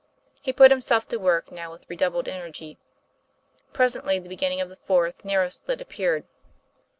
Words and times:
He 0.41 0.51
put 0.51 0.71
himself 0.71 1.07
to 1.09 1.17
work 1.17 1.51
now 1.51 1.71
with 1.71 1.87
re 1.87 1.95
doubled 1.95 2.27
energy. 2.27 2.79
Presently 3.71 4.17
the 4.17 4.29
beginning 4.29 4.59
of 4.59 4.69
the 4.69 4.75
fourth 4.75 5.23
narrow 5.23 5.49
slit 5.49 5.79
appeared. 5.79 6.23